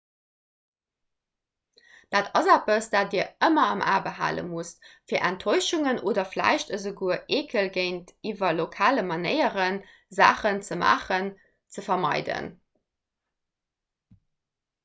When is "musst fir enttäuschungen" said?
4.53-6.01